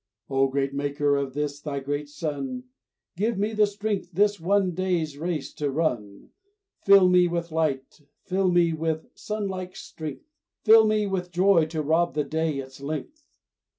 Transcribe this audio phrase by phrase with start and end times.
[0.31, 2.63] O greater Maker of this Thy great sun,
[3.15, 6.31] Give me the strength this one day's race to run,
[6.83, 10.25] Fill me with light, fill me with sun like strength,
[10.63, 13.43] Fill me with joy to rob the day its length.